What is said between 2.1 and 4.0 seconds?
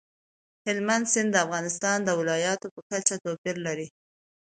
ولایاتو په کچه توپیر لري.